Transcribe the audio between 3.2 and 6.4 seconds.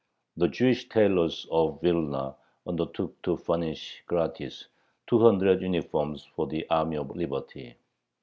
to furnish gratis two hundred uniforms